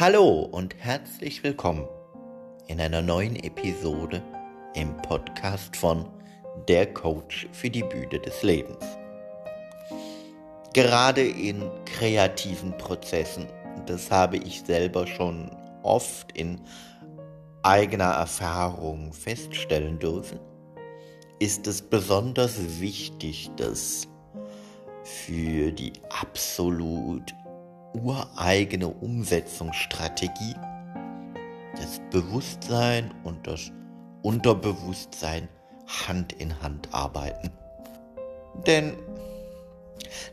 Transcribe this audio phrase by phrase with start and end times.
[0.00, 1.86] Hallo und herzlich willkommen
[2.68, 4.22] in einer neuen Episode
[4.72, 6.08] im Podcast von
[6.66, 8.82] Der Coach für die Bühne des Lebens.
[10.72, 13.46] Gerade in kreativen Prozessen,
[13.84, 16.62] das habe ich selber schon oft in
[17.62, 20.40] eigener Erfahrung feststellen dürfen,
[21.40, 24.08] ist es besonders wichtig, dass
[25.04, 27.34] für die absolut
[27.94, 30.54] ureigene Umsetzungsstrategie
[31.76, 33.72] das Bewusstsein und das
[34.22, 35.48] Unterbewusstsein
[36.06, 37.50] Hand in Hand arbeiten.
[38.66, 38.94] Denn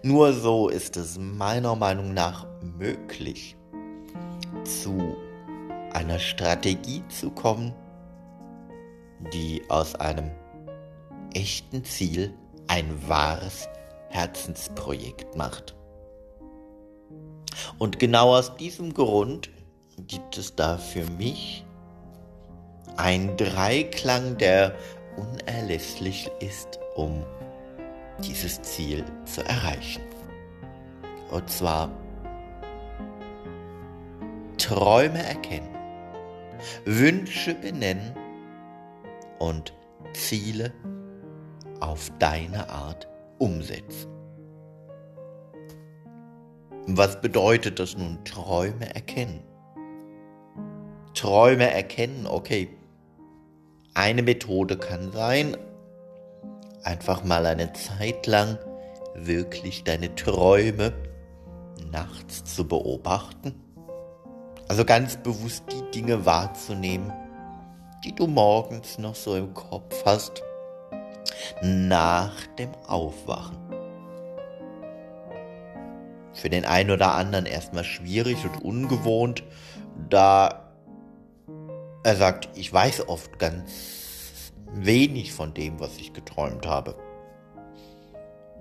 [0.03, 3.55] nur so ist es meiner Meinung nach möglich,
[4.63, 5.15] zu
[5.93, 7.73] einer Strategie zu kommen,
[9.33, 10.31] die aus einem
[11.33, 12.33] echten Ziel
[12.67, 13.69] ein wahres
[14.09, 15.76] Herzensprojekt macht.
[17.77, 19.49] Und genau aus diesem Grund
[20.07, 21.65] gibt es da für mich
[22.97, 24.75] ein Dreiklang, der
[25.17, 27.23] unerlässlich ist, um
[28.19, 30.01] dieses Ziel zu erreichen.
[31.31, 31.91] Und zwar
[34.57, 35.75] Träume erkennen,
[36.85, 38.15] Wünsche benennen
[39.39, 39.73] und
[40.13, 40.73] Ziele
[41.79, 44.16] auf deine Art umsetzen.
[46.89, 49.41] Was bedeutet das nun, Träume erkennen?
[51.13, 52.69] Träume erkennen, okay.
[53.93, 55.57] Eine Methode kann sein,
[56.83, 58.57] einfach mal eine Zeit lang
[59.15, 60.93] wirklich deine Träume
[61.91, 63.53] nachts zu beobachten.
[64.69, 67.11] Also ganz bewusst die Dinge wahrzunehmen,
[68.05, 70.41] die du morgens noch so im Kopf hast,
[71.61, 73.66] nach dem Aufwachen
[76.37, 79.43] für den einen oder anderen erstmal schwierig und ungewohnt,
[80.09, 80.71] da
[82.03, 86.95] er sagt, ich weiß oft ganz wenig von dem, was ich geträumt habe.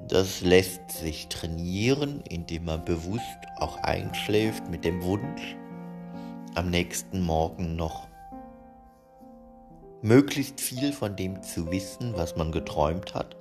[0.09, 3.23] Das lässt sich trainieren, indem man bewusst
[3.59, 5.57] auch einschläft mit dem Wunsch,
[6.55, 8.07] am nächsten Morgen noch
[10.03, 13.37] möglichst viel von dem zu wissen, was man geträumt hat.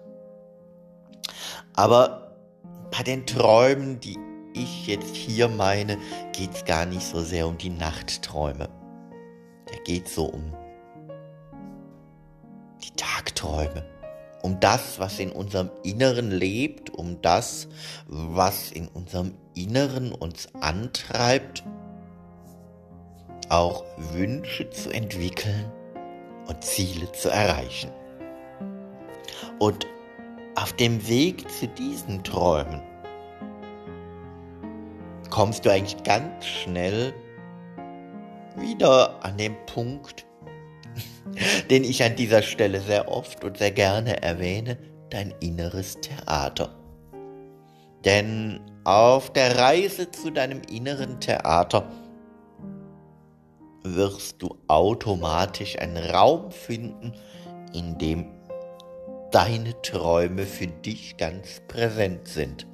[1.73, 2.24] Aber
[2.95, 4.17] bei den Träumen, die
[4.53, 5.97] ich jetzt hier meine,
[6.31, 8.69] geht es gar nicht so sehr um die Nachtträume.
[9.66, 10.53] Da geht so um
[12.81, 13.85] die Tagträume.
[14.41, 17.67] Um das, was in unserem Inneren lebt, um das,
[18.07, 21.63] was in unserem Inneren uns antreibt,
[23.50, 25.72] auch Wünsche zu entwickeln
[26.47, 27.89] und Ziele zu erreichen.
[29.59, 29.88] Und
[30.55, 32.81] auf dem Weg zu diesen Träumen
[35.29, 37.13] kommst du eigentlich ganz schnell
[38.55, 40.25] wieder an den Punkt,
[41.69, 44.77] den ich an dieser Stelle sehr oft und sehr gerne erwähne,
[45.09, 46.69] dein inneres Theater.
[48.05, 51.89] Denn auf der Reise zu deinem inneren Theater
[53.83, 57.13] wirst du automatisch einen Raum finden,
[57.73, 58.34] in dem
[59.31, 62.67] deine Träume für dich ganz präsent sind.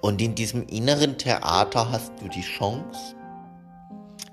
[0.00, 3.16] Und in diesem inneren Theater hast du die Chance,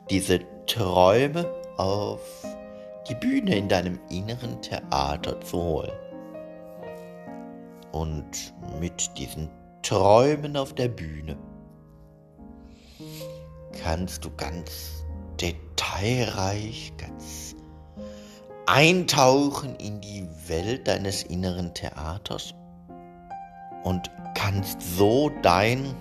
[0.10, 1.46] diese Träume
[1.78, 2.22] auf
[3.10, 5.92] die Bühne in deinem inneren Theater zu holen.
[7.92, 9.50] Und mit diesen
[9.82, 11.38] Träumen auf der Bühne
[13.84, 15.06] kannst du ganz
[15.40, 17.45] detailreich, ganz
[18.68, 22.54] eintauchen in die Welt deines inneren Theaters
[23.84, 25.96] und kannst so dein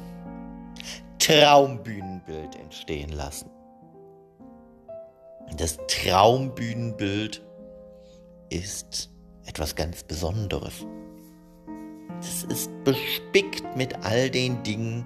[1.19, 3.51] Traumbühnenbild entstehen lassen.
[5.57, 7.43] Das Traumbühnenbild
[8.51, 9.11] ist
[9.47, 10.87] etwas ganz Besonderes.
[12.21, 15.05] Es ist bespickt mit all den Dingen,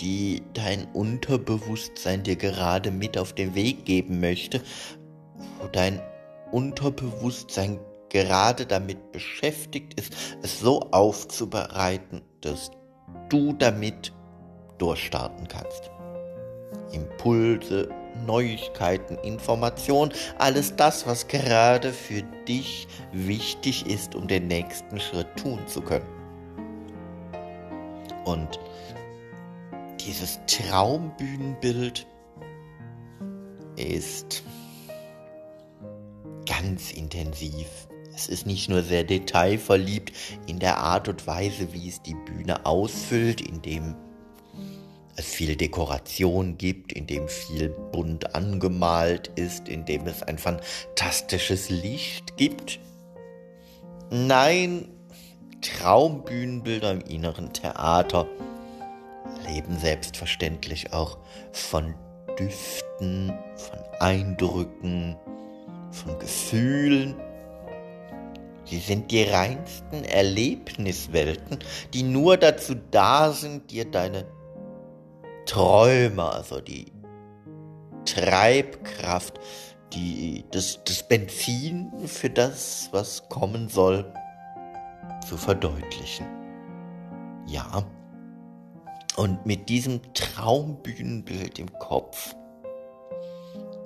[0.00, 4.60] die dein Unterbewusstsein dir gerade mit auf den Weg geben möchte,
[5.60, 6.00] wo dein
[6.52, 12.70] Unterbewusstsein gerade damit beschäftigt ist, es so aufzubereiten, dass
[13.28, 14.12] du damit
[14.78, 15.90] durchstarten kannst.
[16.92, 17.88] Impulse,
[18.26, 25.58] Neuigkeiten, Informationen, alles das, was gerade für dich wichtig ist, um den nächsten Schritt tun
[25.66, 26.06] zu können.
[28.24, 28.58] Und
[30.00, 32.06] dieses Traumbühnenbild
[33.76, 34.42] ist
[36.46, 37.66] ganz intensiv
[38.16, 40.10] es ist nicht nur sehr detailverliebt
[40.46, 43.94] in der Art und Weise, wie es die Bühne ausfüllt, indem
[45.16, 51.68] es viel Dekoration gibt, in dem viel bunt angemalt ist, in dem es ein fantastisches
[51.68, 52.80] Licht gibt.
[54.10, 54.88] Nein,
[55.60, 58.26] Traumbühnenbilder im inneren Theater
[59.46, 61.18] leben selbstverständlich auch
[61.52, 61.94] von
[62.38, 65.16] Düften, von Eindrücken,
[65.96, 67.16] von Gefühlen.
[68.64, 71.58] Sie sind die reinsten Erlebniswelten,
[71.94, 74.26] die nur dazu da sind, dir deine
[75.46, 76.92] Träume, also die
[78.04, 79.38] Treibkraft,
[79.92, 84.12] die, das, das Benzin für das, was kommen soll,
[85.28, 86.26] zu verdeutlichen.
[87.46, 87.84] Ja,
[89.16, 92.34] und mit diesem Traumbühnenbild im Kopf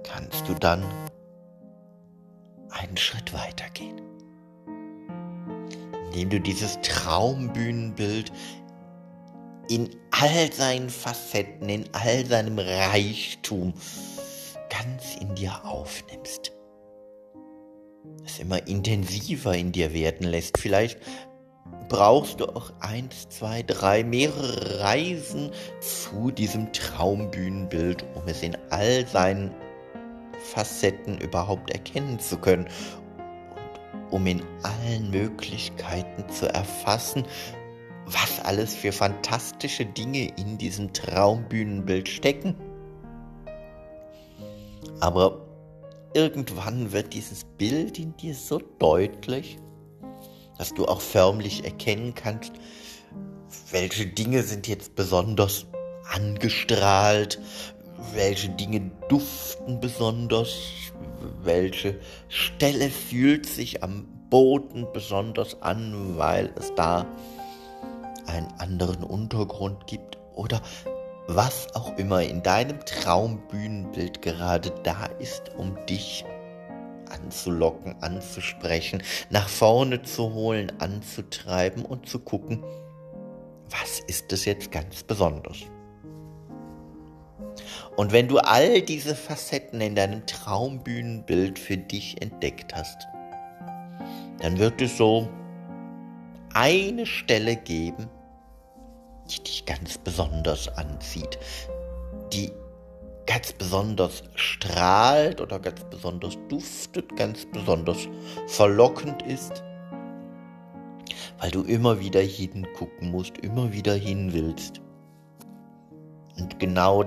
[0.03, 0.83] kannst du dann
[2.73, 4.01] einen Schritt weitergehen.
[6.07, 8.33] Indem du dieses Traumbühnenbild
[9.69, 13.73] in all seinen Facetten, in all seinem Reichtum
[14.69, 16.53] ganz in dir aufnimmst.
[18.25, 20.59] Es immer intensiver in dir werden lässt.
[20.59, 20.99] Vielleicht
[21.89, 25.51] brauchst du auch eins, zwei, drei, mehrere Reisen
[25.81, 29.53] zu diesem Traumbühnenbild, um es in all seinen
[30.41, 37.25] Facetten überhaupt erkennen zu können und um in allen Möglichkeiten zu erfassen,
[38.07, 42.57] was alles für fantastische Dinge in diesem Traumbühnenbild stecken.
[45.01, 45.47] Aber
[46.13, 49.59] irgendwann wird dieses Bild in dir so deutlich,
[50.59, 52.53] dass du auch förmlich erkennen kannst,
[53.71, 55.67] welche Dinge sind jetzt besonders
[56.11, 57.41] angestrahlt,
[58.13, 60.55] welche Dinge duften besonders,
[61.43, 61.99] welche
[62.29, 67.07] Stelle fühlt sich am Boden besonders an, weil es da
[68.27, 70.63] einen anderen Untergrund gibt oder
[71.27, 76.25] was auch immer in deinem Traumbühnenbild gerade da ist, um dich
[77.11, 82.65] anzulocken, anzusprechen, nach vorne zu holen, anzutreiben und zu gucken,
[83.69, 85.59] was ist es jetzt ganz besonders.
[87.97, 93.07] Und wenn du all diese Facetten in deinem Traumbühnenbild für dich entdeckt hast,
[94.41, 95.29] dann wird es so
[96.55, 98.09] eine Stelle geben,
[99.31, 101.39] die dich ganz besonders anzieht,
[102.33, 102.51] die
[103.27, 108.09] ganz besonders strahlt oder ganz besonders duftet, ganz besonders
[108.49, 109.63] verlockend ist,
[111.39, 114.81] weil du immer wieder hingucken musst, immer wieder hin willst.
[116.39, 117.05] Und genau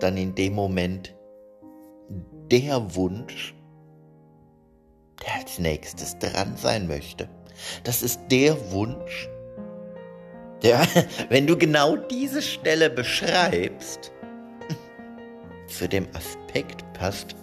[0.00, 1.14] dann in dem Moment
[2.50, 3.54] der Wunsch,
[5.22, 7.28] der als nächstes dran sein möchte.
[7.84, 9.28] Das ist der Wunsch,
[10.62, 10.86] der,
[11.28, 14.12] wenn du genau diese Stelle beschreibst,
[15.68, 17.36] zu dem Aspekt passt,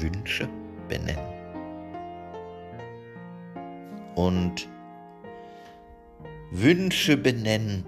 [0.00, 0.48] Wünsche
[0.88, 1.32] benennen.
[4.14, 4.68] Und
[6.50, 7.86] Wünsche benennen,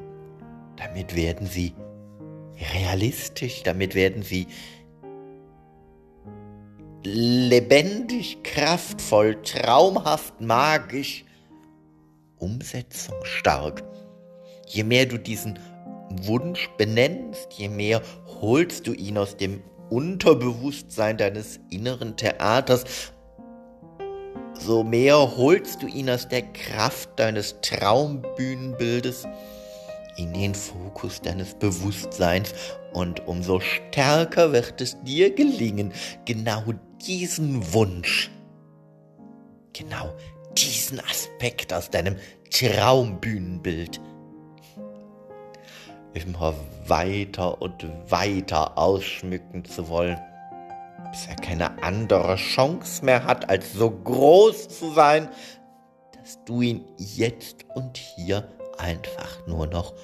[0.77, 1.75] damit werden sie
[2.59, 4.47] realistisch, damit werden sie
[7.03, 11.25] lebendig, kraftvoll, traumhaft, magisch,
[12.39, 13.83] umsetzungsstark.
[14.67, 15.59] Je mehr du diesen
[16.23, 18.03] Wunsch benennst, je mehr
[18.41, 22.85] holst du ihn aus dem Unterbewusstsein deines inneren Theaters,
[24.59, 29.27] so mehr holst du ihn aus der Kraft deines Traumbühnenbildes
[30.17, 32.55] in den Fokus deines Bewusstseins
[32.93, 35.93] und umso stärker wird es dir gelingen,
[36.25, 36.63] genau
[37.07, 38.31] diesen Wunsch,
[39.73, 40.15] genau
[40.57, 42.17] diesen Aspekt aus deinem
[42.51, 44.01] Traumbühnenbild
[46.15, 46.55] immer
[46.87, 50.19] weiter und weiter ausschmücken zu wollen,
[51.11, 55.29] bis er keine andere Chance mehr hat, als so groß zu sein,
[56.13, 59.95] dass du ihn jetzt und hier einfach nur noch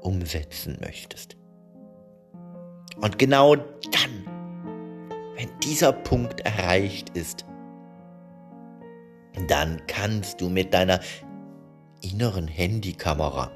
[0.00, 1.36] umsetzen möchtest.
[3.00, 4.26] Und genau dann,
[5.36, 7.44] wenn dieser Punkt erreicht ist,
[9.48, 11.00] dann kannst du mit deiner
[12.02, 13.50] inneren Handykamera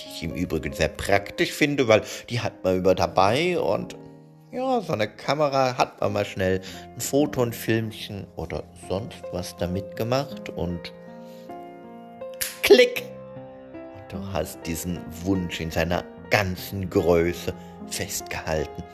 [0.00, 3.96] die ich im Übrigen sehr praktisch finde, weil die hat man über dabei und
[4.52, 6.60] ja, so eine Kamera hat man mal schnell
[6.94, 10.92] ein Foto, ein Filmchen oder sonst was damit gemacht und
[12.62, 13.13] klick!
[14.14, 17.52] Du hast diesen Wunsch in seiner ganzen Größe
[17.88, 18.84] festgehalten.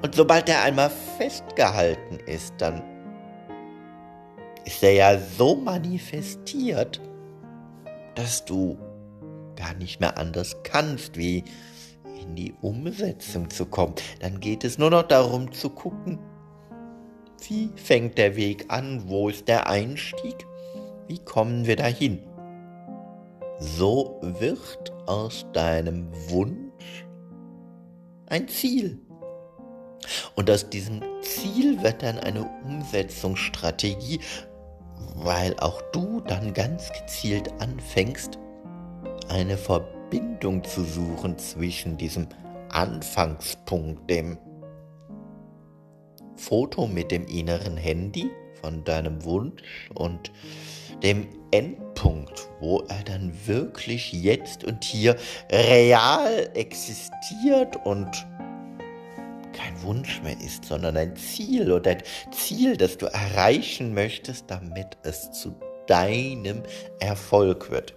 [0.00, 2.82] Und sobald er einmal festgehalten ist, dann
[4.64, 7.02] ist er ja so manifestiert,
[8.14, 8.78] dass du
[9.54, 11.44] gar nicht mehr anders kannst, wie
[12.22, 13.96] in die Umsetzung zu kommen.
[14.20, 16.18] Dann geht es nur noch darum zu gucken,
[17.48, 20.46] wie fängt der Weg an, wo ist der Einstieg,
[21.06, 22.31] wie kommen wir dahin.
[23.62, 27.06] So wird aus deinem Wunsch
[28.26, 28.98] ein Ziel.
[30.34, 34.18] Und aus diesem Ziel wird dann eine Umsetzungsstrategie,
[35.14, 38.36] weil auch du dann ganz gezielt anfängst,
[39.28, 42.26] eine Verbindung zu suchen zwischen diesem
[42.68, 44.38] Anfangspunkt, dem
[46.34, 48.28] Foto mit dem inneren Handy
[48.60, 49.62] von deinem Wunsch
[49.94, 50.32] und
[51.02, 55.16] dem Endpunkt, wo er dann wirklich jetzt und hier
[55.50, 58.08] real existiert und
[59.52, 64.96] kein Wunsch mehr ist, sondern ein Ziel oder ein Ziel, das du erreichen möchtest, damit
[65.02, 65.54] es zu
[65.86, 66.62] deinem
[67.00, 67.94] Erfolg wird.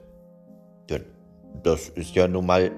[0.89, 1.05] Denn
[1.63, 2.71] das ist ja nun mal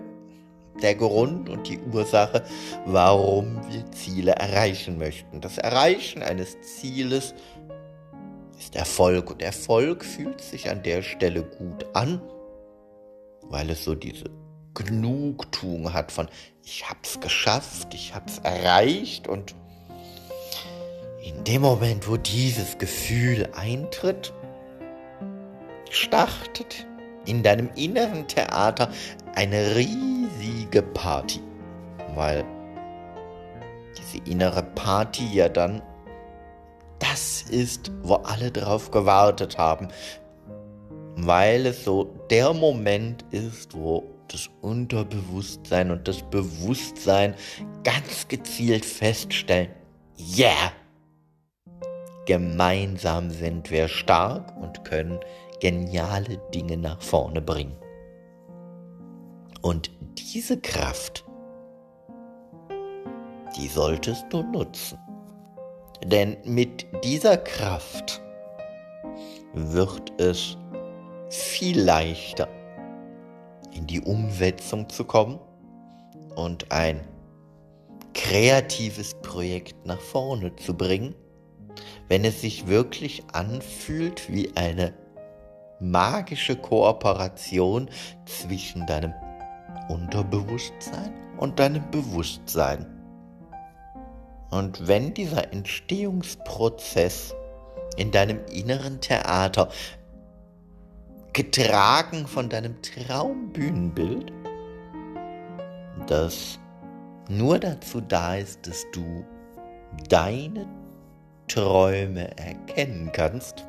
[0.81, 2.43] der Grund und die Ursache,
[2.86, 5.41] warum wir Ziele erreichen möchten.
[5.41, 7.34] Das Erreichen eines Zieles
[8.58, 9.30] ist Erfolg.
[9.32, 12.22] Und Erfolg fühlt sich an der Stelle gut an,
[13.44, 14.30] weil es so diese
[14.74, 16.28] Genugtuung hat von
[16.64, 19.28] ich hab's geschafft, ich hab's erreicht.
[19.28, 19.56] Und
[21.24, 24.34] in dem Moment, wo dieses Gefühl eintritt,
[25.90, 26.86] startet
[27.26, 28.90] in deinem inneren Theater
[29.36, 31.42] eine riesige Party,
[32.16, 32.46] weil
[33.98, 35.82] diese innere Party ja dann
[37.00, 39.89] das ist, wo alle drauf gewartet haben,
[41.16, 47.34] weil es so der Moment ist, wo das Unterbewusstsein und das Bewusstsein
[47.84, 49.70] ganz gezielt feststellen,
[50.18, 50.72] ja, yeah,
[52.25, 55.20] gemeinsam sind wir stark und können
[55.60, 57.77] geniale Dinge nach vorne bringen.
[59.62, 61.25] Und diese Kraft,
[63.56, 65.00] die solltest du nutzen.
[66.04, 68.22] Denn mit dieser Kraft
[69.54, 70.58] wird es
[71.30, 72.48] viel leichter
[73.74, 75.39] in die Umsetzung zu kommen
[76.36, 77.01] und ein
[78.13, 81.16] kreatives Projekt nach vorne zu bringen,
[82.08, 84.94] wenn es sich wirklich anfühlt wie eine
[85.80, 87.89] magische Kooperation
[88.25, 89.13] zwischen deinem
[89.89, 92.97] Unterbewusstsein und deinem Bewusstsein.
[94.50, 97.36] Und wenn dieser Entstehungsprozess
[97.98, 99.70] in deinem inneren Theater,
[101.34, 104.32] getragen von deinem Traumbühnenbild,
[106.08, 106.60] das
[107.30, 109.25] nur dazu da ist, dass du
[110.10, 110.66] deine
[111.48, 113.66] Träume erkennen kannst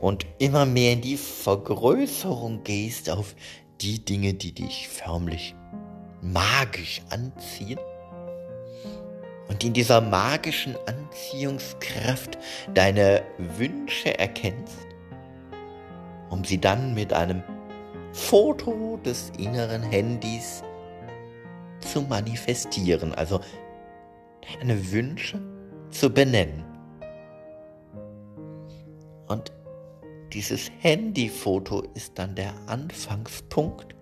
[0.00, 3.34] und immer mehr in die Vergrößerung gehst auf
[3.80, 5.54] die Dinge, die dich förmlich
[6.22, 7.78] magisch anziehen
[9.50, 12.38] und in dieser magischen Anziehungskraft
[12.72, 14.86] deine Wünsche erkennst,
[16.30, 17.42] um sie dann mit einem
[18.12, 20.62] Foto des inneren Handys
[21.80, 23.40] zu manifestieren, also
[24.60, 25.42] deine Wünsche
[25.90, 26.64] zu benennen.
[29.26, 29.52] Und
[30.32, 33.96] dieses Handyfoto ist dann der Anfangspunkt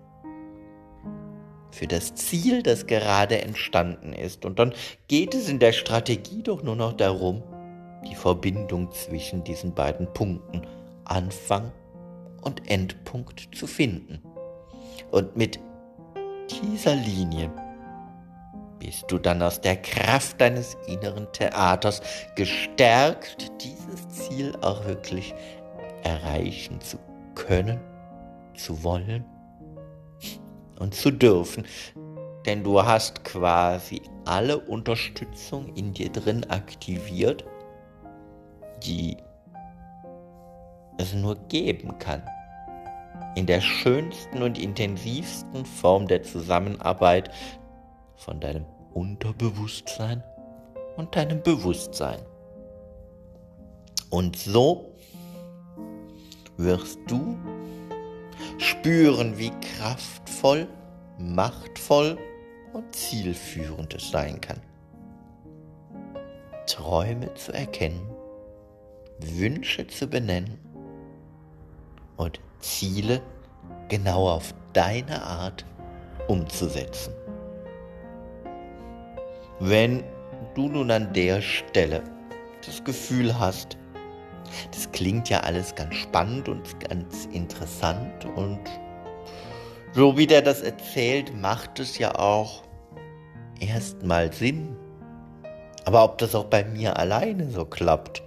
[1.71, 4.45] für das Ziel, das gerade entstanden ist.
[4.45, 4.73] Und dann
[5.07, 7.43] geht es in der Strategie doch nur noch darum,
[8.07, 10.65] die Verbindung zwischen diesen beiden Punkten,
[11.05, 11.71] Anfang
[12.41, 14.21] und Endpunkt, zu finden.
[15.11, 15.59] Und mit
[16.49, 17.51] dieser Linie
[18.79, 22.01] bist du dann aus der Kraft deines inneren Theaters
[22.35, 25.33] gestärkt, dieses Ziel auch wirklich
[26.03, 26.97] erreichen zu
[27.35, 27.79] können,
[28.55, 29.25] zu wollen
[30.79, 31.65] und zu dürfen.
[32.45, 37.43] Denn du hast quasi alle Unterstützung in dir drin aktiviert,
[38.83, 39.17] die
[40.97, 42.23] es nur geben kann.
[43.35, 47.29] In der schönsten und intensivsten Form der Zusammenarbeit
[48.15, 50.23] von deinem Unterbewusstsein
[50.97, 52.19] und deinem Bewusstsein.
[54.09, 54.95] Und so
[56.57, 57.37] wirst du
[58.69, 60.67] spüren, wie kraftvoll,
[61.17, 62.17] machtvoll
[62.73, 64.61] und zielführend es sein kann.
[66.67, 68.01] Träume zu erkennen,
[69.19, 70.59] Wünsche zu benennen
[72.17, 73.21] und Ziele
[73.87, 75.65] genau auf deine Art
[76.27, 77.13] umzusetzen.
[79.59, 80.03] Wenn
[80.53, 82.03] du nun an der Stelle
[82.65, 83.77] das Gefühl hast,
[84.71, 88.59] das klingt ja alles ganz spannend und ganz interessant und
[89.91, 92.63] so wie der das erzählt, macht es ja auch
[93.59, 94.75] erstmal Sinn.
[95.85, 98.21] Aber ob das auch bei mir alleine so klappt,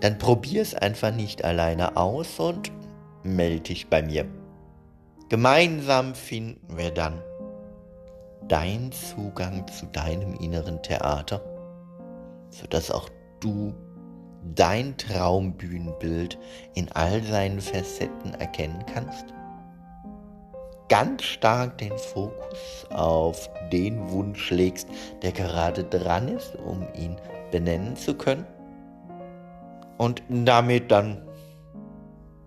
[0.00, 2.72] dann probier es einfach nicht alleine aus und
[3.22, 4.26] melde dich bei mir.
[5.28, 7.22] Gemeinsam finden wir dann
[8.48, 11.42] deinen Zugang zu deinem inneren Theater,
[12.50, 13.74] sodass auch du
[14.54, 16.38] dein Traumbühnenbild
[16.74, 19.26] in all seinen Facetten erkennen kannst.
[20.88, 24.88] Ganz stark den Fokus auf den Wunsch legst,
[25.22, 27.16] der gerade dran ist, um ihn
[27.50, 28.46] benennen zu können.
[29.98, 31.26] Und damit dann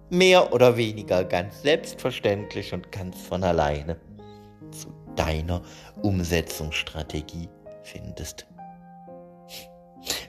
[0.10, 3.98] mehr oder weniger ganz selbstverständlich und ganz von alleine
[4.72, 5.62] zu deiner
[6.02, 7.50] Umsetzungsstrategie
[7.84, 8.49] findest.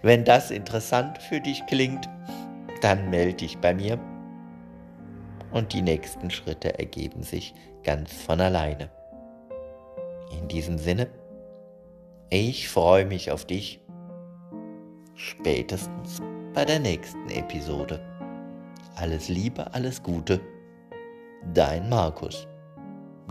[0.03, 2.09] Wenn das interessant für dich klingt,
[2.81, 3.99] dann melde dich bei mir
[5.53, 8.91] und die nächsten Schritte ergeben sich ganz von alleine.
[10.39, 11.09] In diesem Sinne,
[12.31, 13.81] ich freue mich auf dich
[15.15, 16.23] spätestens
[16.55, 18.01] bei der nächsten Episode.
[18.97, 20.41] Alles Liebe, alles Gute,
[21.53, 22.47] dein Markus,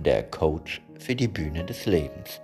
[0.04, 2.42] der Coach für die Bühne des Lebens.